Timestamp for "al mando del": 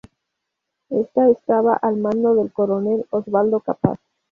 1.75-2.51